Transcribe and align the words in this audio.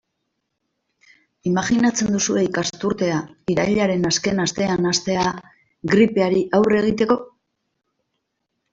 Imajinatzen 1.49 2.09
duzue 2.15 2.47
ikasturtea 2.47 3.19
irailaren 3.57 4.09
azken 4.13 4.43
astean 4.49 4.91
hastea 4.95 5.29
gripeari 5.95 6.45
aurre 6.63 6.85
egiteko? 6.85 7.23